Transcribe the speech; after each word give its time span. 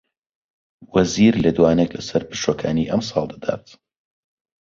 وەزیر 0.93 1.33
لێدوانێک 1.43 1.89
لەسەر 1.97 2.21
پشووەکانی 2.29 2.89
ئەمساڵ 2.91 3.25
دەدات 3.31 3.65